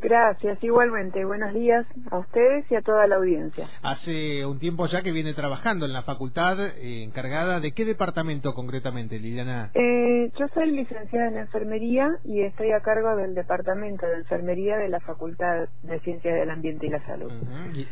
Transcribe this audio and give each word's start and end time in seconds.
Gracias, 0.00 0.62
igualmente. 0.64 1.24
Buenos 1.24 1.52
días 1.52 1.86
a 2.10 2.18
ustedes 2.18 2.64
y 2.70 2.74
a 2.74 2.80
toda 2.80 3.06
la 3.06 3.16
audiencia. 3.16 3.68
Hace 3.82 4.46
un 4.46 4.58
tiempo 4.58 4.86
ya 4.86 5.02
que 5.02 5.12
viene 5.12 5.34
trabajando 5.34 5.84
en 5.84 5.92
la 5.92 6.02
facultad, 6.02 6.58
eh, 6.60 7.04
encargada 7.04 7.60
de 7.60 7.72
qué 7.72 7.84
departamento 7.84 8.54
concretamente, 8.54 9.18
Liliana. 9.18 9.70
Eh, 9.74 10.32
yo 10.38 10.46
soy 10.54 10.70
licenciada 10.70 11.28
en 11.28 11.38
enfermería 11.38 12.08
y 12.24 12.40
estoy 12.40 12.72
a 12.72 12.80
cargo 12.80 13.14
del 13.16 13.34
departamento 13.34 14.06
de 14.06 14.16
enfermería 14.16 14.78
de 14.78 14.88
la 14.88 15.00
Facultad 15.00 15.68
de 15.82 16.00
Ciencias 16.00 16.34
del 16.34 16.50
Ambiente 16.50 16.86
y 16.86 16.90
la 16.90 17.04
Salud. 17.04 17.30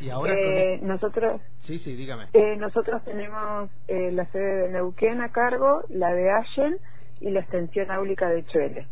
¿Y, 0.00 0.08
ahora 0.08 0.34
eh, 0.34 0.80
nosotros, 0.82 1.42
sí, 1.60 1.78
sí, 1.78 1.94
dígame. 1.94 2.28
Eh, 2.32 2.56
nosotros 2.56 3.04
tenemos 3.04 3.70
eh, 3.86 4.12
la 4.12 4.24
sede 4.32 4.62
de 4.62 4.68
Neuquén 4.70 5.20
a 5.20 5.30
cargo, 5.30 5.82
la 5.90 6.12
de 6.12 6.30
Allen 6.30 6.78
y 7.20 7.30
la 7.30 7.40
extensión 7.40 7.90
áulica 7.90 8.28
de 8.28 8.44
Chuele. 8.46 8.86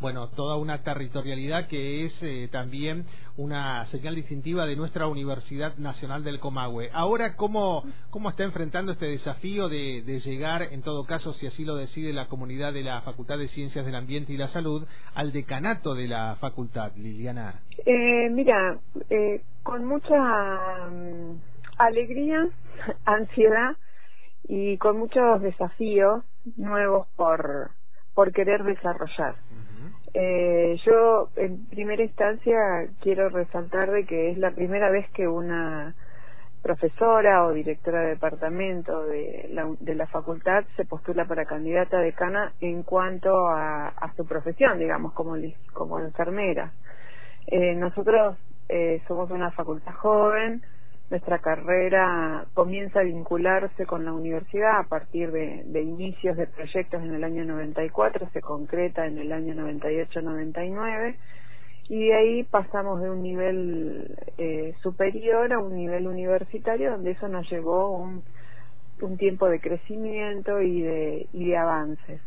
Bueno, 0.00 0.28
toda 0.28 0.56
una 0.56 0.82
territorialidad 0.82 1.66
que 1.68 2.04
es 2.04 2.22
eh, 2.22 2.48
también 2.50 3.04
una 3.36 3.84
señal 3.86 4.14
distintiva 4.14 4.66
de 4.66 4.76
nuestra 4.76 5.06
Universidad 5.06 5.76
Nacional 5.76 6.24
del 6.24 6.40
Comahue. 6.40 6.90
Ahora, 6.92 7.36
¿cómo, 7.36 7.84
cómo 8.10 8.30
está 8.30 8.44
enfrentando 8.44 8.92
este 8.92 9.06
desafío 9.06 9.68
de, 9.68 10.02
llegar, 10.24 10.62
en 10.62 10.82
todo 10.82 11.04
caso, 11.04 11.32
si 11.32 11.46
así 11.46 11.64
lo 11.64 11.76
decide 11.76 12.12
la 12.12 12.26
comunidad 12.26 12.72
de 12.72 12.82
la 12.82 13.00
Facultad 13.02 13.38
de 13.38 13.48
Ciencias 13.48 13.84
del 13.84 13.94
Ambiente 13.94 14.32
y 14.32 14.36
la 14.36 14.48
Salud, 14.48 14.86
al 15.14 15.32
decanato 15.32 15.94
de 15.94 16.08
la 16.08 16.36
facultad, 16.40 16.92
Liliana? 16.96 17.60
Eh, 17.86 18.28
mira, 18.30 18.78
eh, 19.10 19.42
con 19.62 19.84
mucha 19.84 20.88
mm, 20.90 21.40
alegría, 21.78 22.48
ansiedad 23.04 23.76
y 24.48 24.78
con 24.78 24.98
muchos 24.98 25.42
desafíos 25.42 26.24
nuevos 26.56 27.06
por, 27.16 27.70
por 28.14 28.32
querer 28.32 28.62
desarrollar. 28.64 29.36
eh, 30.14 30.76
yo 30.84 31.28
en 31.36 31.66
primera 31.68 32.02
instancia 32.02 32.88
quiero 33.00 33.28
resaltar 33.28 33.90
de 33.90 34.04
que 34.06 34.30
es 34.30 34.38
la 34.38 34.50
primera 34.52 34.90
vez 34.90 35.08
que 35.10 35.28
una 35.28 35.94
profesora 36.62 37.44
o 37.46 37.52
directora 37.52 38.00
de 38.00 38.08
departamento 38.08 39.04
de 39.04 39.48
la, 39.52 39.68
de 39.78 39.94
la 39.94 40.06
facultad 40.06 40.64
se 40.76 40.84
postula 40.84 41.24
para 41.26 41.44
candidata 41.44 41.98
decana 41.98 42.52
en 42.60 42.82
cuanto 42.82 43.48
a, 43.48 43.88
a 43.88 44.12
su 44.14 44.26
profesión, 44.26 44.78
digamos, 44.78 45.12
como, 45.12 45.36
como 45.72 46.00
enfermera. 46.00 46.72
Eh, 47.46 47.74
nosotros 47.74 48.36
eh, 48.68 49.00
somos 49.06 49.30
una 49.30 49.50
facultad 49.52 49.94
joven, 49.94 50.62
nuestra 51.10 51.38
carrera 51.38 52.46
comienza 52.54 53.00
a 53.00 53.04
vincularse 53.04 53.86
con 53.86 54.04
la 54.04 54.12
universidad 54.12 54.80
a 54.80 54.84
partir 54.84 55.30
de, 55.32 55.62
de, 55.64 55.82
inicios 55.82 56.36
de 56.36 56.46
proyectos 56.46 57.02
en 57.02 57.14
el 57.14 57.24
año 57.24 57.44
94, 57.44 58.28
se 58.32 58.40
concreta 58.40 59.06
en 59.06 59.18
el 59.18 59.32
año 59.32 59.54
98-99 59.54 61.16
y 61.88 62.08
de 62.08 62.14
ahí 62.14 62.42
pasamos 62.44 63.00
de 63.00 63.10
un 63.10 63.22
nivel 63.22 64.14
eh, 64.36 64.74
superior 64.82 65.52
a 65.52 65.58
un 65.58 65.74
nivel 65.74 66.06
universitario 66.06 66.90
donde 66.92 67.12
eso 67.12 67.28
nos 67.28 67.50
llevó 67.50 67.96
un, 67.96 68.22
tiempo 69.16 69.48
de 69.48 69.60
crecimiento 69.60 70.60
y 70.60 70.82
de, 70.82 71.28
y 71.32 71.46
de 71.46 71.56
avances. 71.56 72.20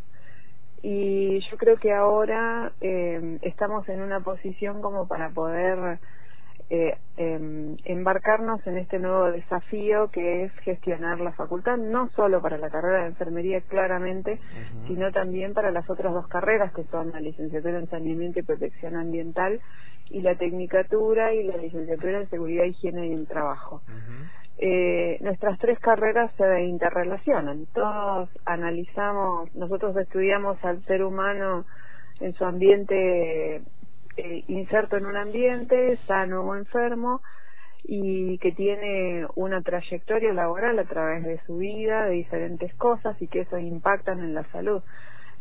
Y 0.82 1.40
yo 1.52 1.58
creo 1.58 1.78
que 1.78 1.94
ahora 1.94 2.72
eh, 2.82 3.38
estamos 3.44 3.88
en 3.88 4.02
una 4.02 4.22
posición 4.22 4.82
como 4.82 5.08
para 5.08 5.30
poder 5.30 6.00
eh, 6.74 6.98
em, 7.18 7.76
embarcarnos 7.84 8.66
en 8.66 8.78
este 8.78 8.98
nuevo 8.98 9.30
desafío 9.30 10.10
que 10.10 10.46
es 10.46 10.54
gestionar 10.60 11.20
la 11.20 11.34
facultad, 11.34 11.76
no 11.76 12.10
solo 12.12 12.42
para 12.42 12.58
la 12.58 12.70
carrera 12.70 13.02
de 13.02 13.08
enfermería 13.08 13.60
claramente, 13.60 14.40
sino 14.88 15.12
también 15.12 15.54
para 15.54 15.72
las 15.72 15.90
otras 15.90 16.14
dos 16.14 16.30
carreras 16.30 16.72
que 16.72 16.86
son 16.86 17.12
la 17.12 17.20
licenciatura 17.20 17.78
en 17.78 17.90
saneamiento 17.90 18.40
y 18.40 18.44
protección 18.44 18.96
ambiental 18.96 19.60
y 20.10 20.22
la 20.22 20.36
tecnicatura 20.36 21.34
y 21.34 21.44
la 21.44 21.58
licenciatura 21.58 22.22
en 22.22 22.30
seguridad, 22.30 22.64
higiene 22.64 23.08
y 23.08 23.14
en 23.16 23.26
trabajo. 23.26 23.82
eh, 24.58 25.18
nuestras 25.20 25.60
tres 25.60 25.78
carreras 25.80 26.32
se 26.38 26.62
interrelacionan. 26.62 27.66
Todos 27.74 28.30
analizamos, 28.46 29.54
nosotros 29.56 29.98
estudiamos 29.98 30.64
al 30.64 30.82
ser 30.86 31.04
humano 31.04 31.66
en 32.22 32.34
su 32.36 32.46
ambiente 32.46 33.62
eh, 34.18 34.44
inserto 34.48 34.98
en 34.98 35.06
un 35.06 35.18
ambiente 35.18 35.98
sano 36.08 36.42
o 36.42 36.56
enfermo 36.56 37.22
y 37.84 38.38
que 38.40 38.52
tiene 38.52 39.26
una 39.36 39.62
trayectoria 39.62 40.34
laboral 40.34 40.78
a 40.80 40.86
través 40.86 41.24
de 41.24 41.40
su 41.46 41.58
vida, 41.58 42.06
de 42.06 42.12
diferentes 42.12 42.74
cosas 42.76 43.20
y 43.22 43.28
que 43.28 43.42
eso 43.42 43.58
impactan 43.58 44.20
en 44.20 44.34
la 44.34 44.44
salud. 44.52 44.82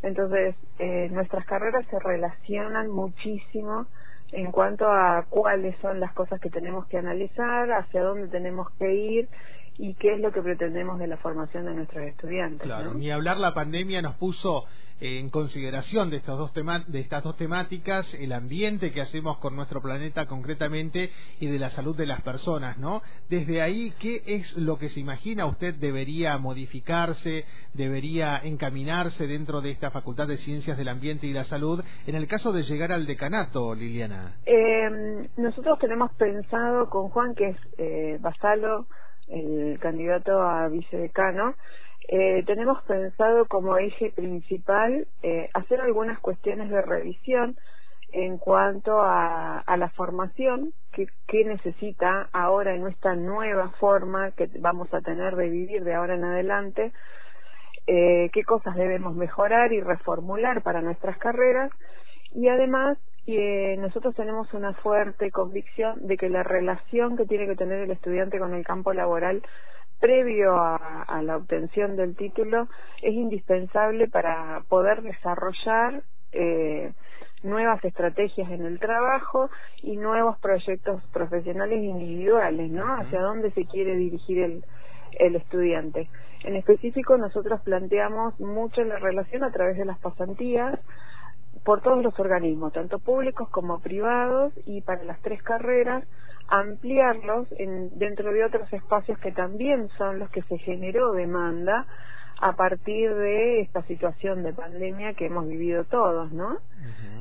Entonces, 0.03 0.55
eh, 0.79 1.09
nuestras 1.11 1.45
carreras 1.45 1.85
se 1.91 1.99
relacionan 1.99 2.89
muchísimo 2.89 3.87
en 4.33 4.51
cuanto 4.53 4.91
a 4.91 5.27
cuáles 5.29 5.77
son 5.79 6.01
las 6.01 6.13
cosas 6.13 6.41
que 6.41 6.51
tenemos 6.51 6.87
que 6.87 6.99
analizar, 6.99 7.71
hacia 7.73 8.03
dónde 8.03 8.29
tenemos 8.29 8.71
que 8.79 8.95
ir 8.95 9.29
y 9.81 9.95
qué 9.95 10.13
es 10.13 10.21
lo 10.21 10.31
que 10.31 10.43
pretendemos 10.43 10.99
de 10.99 11.07
la 11.07 11.17
formación 11.17 11.65
de 11.65 11.75
nuestros 11.75 12.05
estudiantes. 12.05 12.61
Claro, 12.61 12.93
ni 12.93 13.11
hablar 13.11 13.39
la 13.39 13.55
pandemia 13.55 14.03
nos 14.03 14.15
puso 14.17 14.67
en 15.01 15.31
consideración 15.31 16.11
de 16.11 16.19
estas 16.19 16.37
dos 16.37 16.53
de 16.53 17.01
estas 17.01 17.25
dos 17.25 17.35
temáticas 17.39 18.13
el 18.13 18.33
ambiente 18.33 18.93
que 18.93 19.01
hacemos 19.01 19.39
con 19.39 19.57
nuestro 19.57 19.81
planeta 19.81 20.27
concretamente 20.27 21.11
y 21.41 21.47
de 21.47 21.59
la 21.59 21.71
salud 21.71 21.97
de 21.97 22.05
las 22.05 22.21
personas, 22.21 22.77
¿no? 22.77 23.01
Desde 23.31 23.63
ahí, 23.63 23.95
¿qué 23.99 24.23
es 24.27 24.55
lo 24.59 24.79
que 24.79 24.91
se 24.91 25.01
imagina 25.01 25.47
usted 25.47 25.75
debería 25.77 26.37
modificarse, 26.37 27.47
debería 27.73 28.39
encaminarse 28.43 29.27
dentro 29.27 29.63
de 29.63 29.71
esta 29.71 29.91
Facultad 29.91 30.29
de 30.29 30.37
Ciencias 30.37 30.77
del 30.77 30.89
Ambiente 30.89 31.27
y 31.27 31.33
la 31.33 31.45
Salud 31.45 31.83
en 32.07 32.15
el 32.15 32.27
caso 32.27 32.53
de 32.53 32.65
llegar 32.65 32.93
al 32.93 33.07
decanato, 33.07 33.75
Liliana? 33.75 34.35
Eh, 34.45 35.29
nosotros 35.39 35.79
tenemos 35.79 36.13
pensado 36.17 36.91
con 36.91 37.09
Juan, 37.09 37.35
que 37.35 37.49
es 37.49 37.57
eh, 37.79 38.19
Basalo, 38.21 38.87
el 39.31 39.79
candidato 39.81 40.41
a 40.43 40.69
vicedecano, 40.69 41.55
eh, 42.09 42.43
tenemos 42.47 42.83
pensado 42.83 43.47
como 43.47 43.77
eje 43.77 44.11
principal 44.11 45.07
eh, 45.23 45.49
hacer 45.55 45.81
algunas 45.81 46.19
cuestiones 46.19 46.71
de 46.71 46.83
revisión 46.83 47.57
en 48.13 48.39
cuanto 48.39 49.01
a, 49.01 49.63
la 49.77 49.89
formación 49.91 50.73
que, 50.93 51.07
que, 51.29 51.45
necesita 51.45 52.29
ahora 52.33 52.75
en 52.75 52.87
esta 52.89 53.15
nueva 53.15 53.71
forma 53.79 54.33
que 54.33 54.51
vamos 54.59 54.93
a 54.93 55.01
tener 55.01 55.37
de 55.37 55.49
vivir 55.49 55.85
de 55.85 55.95
ahora 55.95 56.17
en 56.17 56.25
adelante, 56.25 56.93
eh, 57.87 58.31
qué 58.33 58.45
cosas 58.45 58.75
debemos 58.77 59.15
mejorar 59.15 59.73
y 59.73 59.81
reformular 59.81 60.63
para 60.63 60.81
nuestras 60.81 61.19
carreras. 61.19 61.71
Y 62.33 62.49
además 62.49 62.99
eh, 63.37 63.77
nosotros 63.79 64.15
tenemos 64.15 64.53
una 64.55 64.73
fuerte 64.75 65.31
convicción 65.31 66.07
de 66.07 66.17
que 66.17 66.29
la 66.29 66.43
relación 66.43 67.17
que 67.17 67.27
tiene 67.27 67.47
que 67.47 67.57
tener 67.57 67.81
el 67.81 67.91
estudiante 67.91 68.39
con 68.39 68.55
el 68.55 68.65
campo 68.65 68.93
laboral 68.93 69.43
previo 70.01 70.57
a, 70.57 71.21
la 71.23 71.37
obtención 71.37 71.97
del 71.97 72.17
título 72.17 72.69
es 73.03 73.13
indispensable 73.13 74.09
para 74.09 74.63
poder 74.69 75.03
desarrollar 75.03 76.03
eh, 76.33 76.93
nuevas 77.43 77.85
estrategias 77.85 78.51
en 78.51 78.65
el 78.65 78.79
trabajo 78.79 79.51
y 79.83 79.97
nuevos 79.97 80.39
proyectos 80.39 81.03
profesionales 81.13 81.83
individuales, 81.83 82.71
¿no? 82.71 82.97
Hacia 82.97 83.21
dónde 83.21 83.51
se 83.51 83.67
quiere 83.67 83.95
dirigir 83.97 84.39
el, 84.43 84.65
el 85.19 85.37
estudiante. 85.37 86.09
En 86.45 86.57
específico, 86.57 87.19
nosotros 87.19 87.61
planteamos 87.61 88.39
mucho 88.41 88.83
la 88.83 88.99
relación 88.99 89.45
a 89.45 89.51
través 89.51 89.77
de 89.77 89.85
las 89.85 89.99
pasantías 89.99 90.79
por 91.65 91.83
todos 91.83 92.03
los 92.03 92.19
organismos, 92.19 92.73
tanto 92.73 92.99
públicos 92.99 93.49
como 93.51 93.81
privados, 93.81 94.53
y 94.67 94.81
para 94.81 95.05
las 95.05 95.21
tres 95.21 95.43
carreras 95.43 96.05
ampliarlos 96.49 97.47
en, 97.59 97.97
dentro 97.99 98.33
de 98.33 98.45
otros 98.45 98.73
espacios 98.73 99.19
que 99.19 99.31
también 99.31 99.89
son 99.97 100.19
los 100.19 100.31
que 100.31 100.43
se 100.43 100.59
generó 100.59 101.13
demanda 101.13 101.87
a 102.41 102.55
partir 102.55 103.15
de 103.15 103.61
esta 103.61 103.83
situación 103.83 104.43
de 104.43 104.53
pandemia 104.55 105.13
que 105.13 105.27
hemos 105.27 105.47
vivido 105.47 105.85
todos, 105.85 106.33
¿no? 106.33 106.59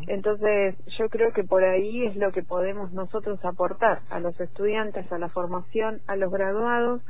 Entonces, 0.07 0.75
yo 0.97 1.09
creo 1.09 1.33
que 1.33 1.43
por 1.43 1.63
ahí 1.63 2.05
es 2.05 2.15
lo 2.15 2.31
que 2.31 2.41
podemos 2.41 2.93
nosotros 2.93 3.43
aportar 3.43 3.99
a 4.09 4.19
los 4.19 4.39
estudiantes, 4.39 5.11
a 5.11 5.19
la 5.19 5.27
formación, 5.27 6.01
a 6.07 6.15
los 6.15 6.31
graduados, 6.31 7.01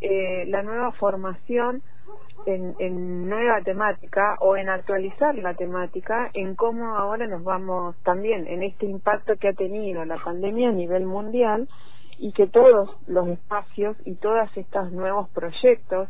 eh, 0.00 0.44
la 0.48 0.62
nueva 0.62 0.92
formación 0.92 1.82
en, 2.46 2.74
en, 2.78 3.28
nueva 3.28 3.60
temática 3.62 4.36
o 4.40 4.56
en 4.56 4.68
actualizar 4.68 5.34
la 5.36 5.54
temática 5.54 6.30
en 6.34 6.54
cómo 6.54 6.96
ahora 6.96 7.26
nos 7.26 7.42
vamos 7.42 7.96
también 8.02 8.46
en 8.46 8.62
este 8.62 8.86
impacto 8.86 9.36
que 9.36 9.48
ha 9.48 9.52
tenido 9.54 10.04
la 10.04 10.18
pandemia 10.18 10.68
a 10.68 10.72
nivel 10.72 11.06
mundial 11.06 11.68
y 12.18 12.32
que 12.32 12.46
todos 12.46 12.96
los 13.06 13.28
espacios 13.28 13.96
y 14.04 14.14
todos 14.16 14.48
estos 14.56 14.92
nuevos 14.92 15.28
proyectos 15.30 16.08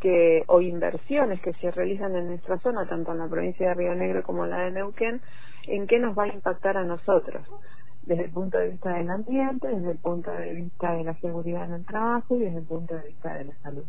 que 0.00 0.44
o 0.46 0.60
inversiones 0.60 1.40
que 1.40 1.52
se 1.54 1.70
realizan 1.70 2.14
en 2.16 2.28
nuestra 2.28 2.58
zona, 2.58 2.86
tanto 2.86 3.12
en 3.12 3.18
la 3.18 3.28
provincia 3.28 3.68
de 3.68 3.74
Río 3.74 3.94
Negro 3.94 4.22
como 4.22 4.44
en 4.44 4.50
la 4.50 4.60
de 4.60 4.70
Neuquén, 4.70 5.20
en 5.66 5.86
qué 5.86 5.98
nos 5.98 6.16
va 6.16 6.24
a 6.24 6.28
impactar 6.28 6.76
a 6.76 6.84
nosotros 6.84 7.42
desde 8.08 8.24
el 8.24 8.30
punto 8.30 8.56
de 8.56 8.70
vista 8.70 8.94
del 8.94 9.10
ambiente, 9.10 9.68
desde 9.68 9.90
el 9.92 9.98
punto 9.98 10.30
de 10.30 10.54
vista 10.54 10.92
de 10.92 11.04
la 11.04 11.14
seguridad 11.20 11.66
en 11.66 11.74
el 11.74 11.84
trabajo 11.84 12.36
y 12.36 12.40
desde 12.40 12.58
el 12.58 12.64
punto 12.64 12.94
de 12.94 13.06
vista 13.06 13.34
de 13.34 13.44
la 13.44 13.54
salud. 13.62 13.84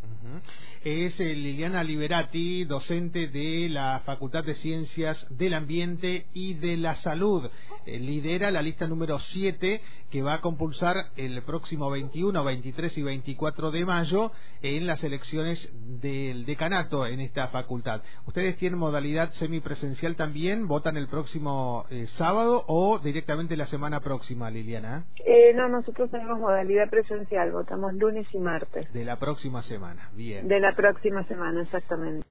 Es 0.83 1.19
eh, 1.19 1.35
Liliana 1.35 1.83
Liberati, 1.85 2.65
docente 2.65 3.27
de 3.27 3.69
la 3.69 4.01
Facultad 4.05 4.43
de 4.43 4.55
Ciencias 4.55 5.25
del 5.29 5.53
Ambiente 5.53 6.25
y 6.33 6.55
de 6.55 6.75
la 6.75 6.95
Salud. 6.95 7.49
Eh, 7.85 7.97
lidera 7.97 8.51
la 8.51 8.61
lista 8.61 8.87
número 8.87 9.19
7 9.19 9.81
que 10.09 10.21
va 10.21 10.35
a 10.35 10.41
compulsar 10.41 10.95
el 11.17 11.41
próximo 11.43 11.89
21, 11.89 12.43
23 12.43 12.97
y 12.97 13.03
24 13.03 13.71
de 13.71 13.85
mayo 13.85 14.31
en 14.61 14.87
las 14.87 15.03
elecciones 15.03 15.69
del 16.01 16.45
decanato 16.45 17.05
en 17.05 17.19
esta 17.19 17.47
facultad. 17.49 18.01
¿Ustedes 18.25 18.57
tienen 18.57 18.79
modalidad 18.79 19.31
semipresencial 19.33 20.15
también? 20.15 20.67
¿Votan 20.67 20.97
el 20.97 21.07
próximo 21.07 21.85
eh, 21.89 22.07
sábado 22.17 22.65
o 22.67 22.99
directamente 22.99 23.55
la 23.55 23.67
semana 23.67 23.99
próxima, 24.09 24.49
Liliana? 24.49 25.05
Eh, 25.23 25.53
no, 25.53 25.69
nosotros 25.69 26.09
tenemos 26.09 26.39
modalidad 26.39 26.89
presencial, 26.89 27.51
votamos 27.51 27.93
lunes 27.93 28.25
y 28.33 28.39
martes. 28.39 28.91
De 28.91 29.05
la 29.05 29.19
próxima 29.19 29.61
semana, 29.61 30.09
bien. 30.13 30.47
De 30.47 30.59
la 30.59 30.73
próxima 30.75 31.23
semana, 31.27 31.61
exactamente. 31.61 32.25